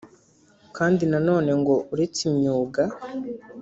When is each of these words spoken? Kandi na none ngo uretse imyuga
Kandi 0.77 1.03
na 1.11 1.19
none 1.27 1.49
ngo 1.59 1.75
uretse 1.93 2.19
imyuga 2.31 2.81